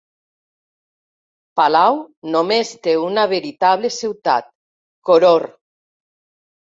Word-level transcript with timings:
Palau 1.59 1.99
només 2.37 2.73
té 2.87 2.97
una 3.03 3.27
veritable 3.37 3.95
ciutat, 3.99 4.51
Koror. 5.11 5.47